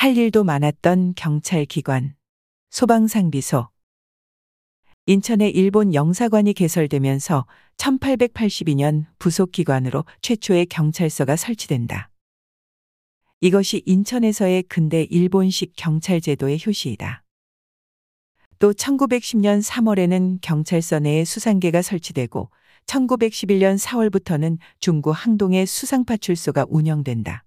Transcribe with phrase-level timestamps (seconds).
[0.00, 2.14] 할 일도 많았던 경찰 기관,
[2.70, 3.68] 소방상비소.
[5.04, 12.08] 인천에 일본 영사관이 개설되면서 1882년 부속 기관으로 최초의 경찰서가 설치된다.
[13.42, 17.22] 이것이 인천에서의 근대 일본식 경찰 제도의 효시이다.
[18.58, 22.50] 또 1910년 3월에는 경찰서 내에 수상계가 설치되고
[22.86, 27.44] 1911년 4월부터는 중구 항동의 수상파출소가 운영된다.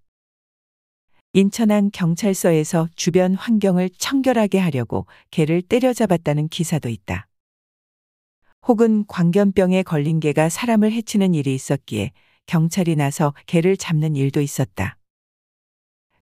[1.35, 7.27] 인천항 경찰서에서 주변 환경을 청결하게 하려고 개를 때려잡았다는 기사도 있다.
[8.67, 12.11] 혹은 광견병에 걸린 개가 사람을 해치는 일이 있었기에
[12.45, 14.99] 경찰이 나서 개를 잡는 일도 있었다.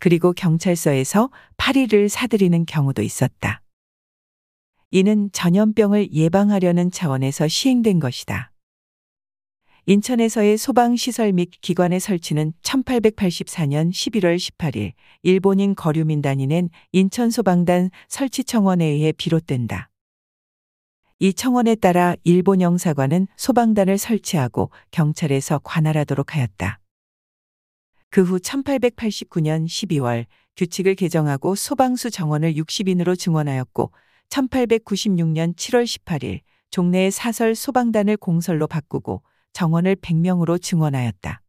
[0.00, 3.62] 그리고 경찰서에서 파리를 사들이는 경우도 있었다.
[4.91, 8.50] 이는 전염병을 예방하려는 차원에서 시행된 것이다.
[9.89, 19.91] 인천에서의 소방시설 및 기관의 설치는 1884년 11월 18일 일본인 거류민단이 낸 인천소방단 설치청원에 의해 비롯된다.
[21.20, 26.81] 이 청원에 따라 일본 영사관은 소방단을 설치하고 경찰에서 관할하도록 하였다.
[28.11, 33.93] 그 후 1889년 12월 규칙을 개정하고 소방수 정원을 60인으로 증원하였고
[34.31, 36.41] 1896년 7월 18일
[36.73, 39.23] 종래의 사설 소방단을 공설로 바꾸고
[39.57, 41.41] 정원을 100명으로 증원하였다.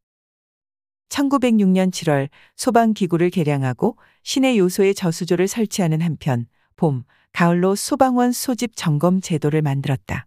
[1.09, 6.45] 1906년 7월 소방기구를 개량하고 시내 요소의 저수조를 설치하는 한편
[6.77, 10.25] 봄, 가을로 소방원 소집 점검 제도를 만들었다.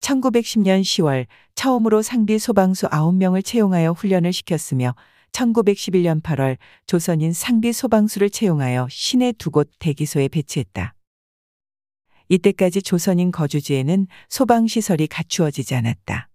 [0.00, 4.94] 1910년 10월 처음으로 상비 소방수 9명을 채용하여 훈련을 시켰으며
[5.32, 10.94] 1911년 8월 조선인 상비 소방수를 채용하여 시내 두 곳 대기소에 배치했다.
[12.30, 16.27] 이때까지 조선인 거주지에는 소방시설이 갖추어지지 않았다.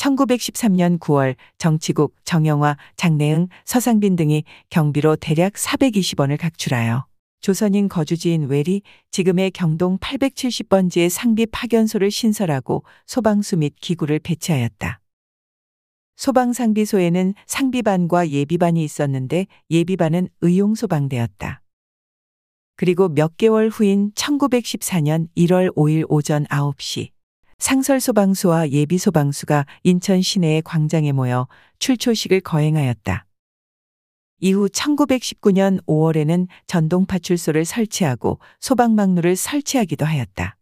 [0.00, 7.06] 1913년 9월 정치국, 정영화, 장내응, 서상빈 등이 경비로 대략 420원을 각출하여
[7.40, 15.00] 조선인 거주지인 외리, 지금의 경동 870번지의 상비 파견소를 신설하고 소방수 및 기구를 배치하였다.
[16.16, 21.62] 소방상비소에는 상비반과 예비반이 있었는데 예비반은 의용소방대였다.
[22.76, 27.10] 그리고 몇 개월 후인 1914년 1월 5일 오전 9시
[27.60, 31.46] 상설소방수와 예비소방수가 인천 시내의 광장에 모여
[31.78, 33.26] 출초식을 거행하였다.
[34.40, 40.56] 이후 1919년 5월에는 전동파출소를 설치하고 소방망루를 설치하기도 하였다.